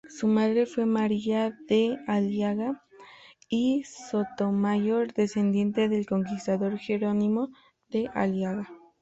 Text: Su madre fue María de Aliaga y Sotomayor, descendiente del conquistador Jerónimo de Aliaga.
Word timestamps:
Su 0.09 0.25
madre 0.27 0.65
fue 0.65 0.87
María 0.87 1.51
de 1.67 1.99
Aliaga 2.07 2.83
y 3.49 3.83
Sotomayor, 3.83 5.13
descendiente 5.13 5.89
del 5.89 6.07
conquistador 6.07 6.79
Jerónimo 6.79 7.51
de 7.89 8.09
Aliaga. 8.11 8.67